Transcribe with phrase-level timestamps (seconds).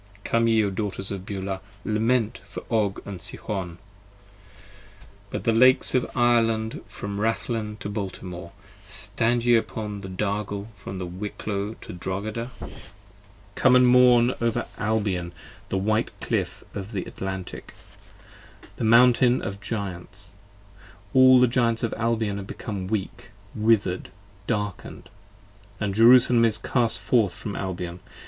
[0.23, 3.77] Come ye O Daughters of Beulah, lament for Og & Sihon,
[5.31, 8.51] Upon the Lakes of Ireland from Rathlen to Baltimore:
[8.81, 12.81] 5 Stand ye upon the Dargle from Wicklow to Drogheda, 55
[13.53, 15.33] Come & mourn over Albion
[15.69, 17.75] the White Cliff of the Atlantic,
[18.77, 20.33] The Mountain of Giants:
[21.13, 24.09] all the Giants of Albion are become Weak, wither'd,
[24.47, 25.09] darken'd:
[25.51, 27.99] & Jerusalem is cast forth from Albion.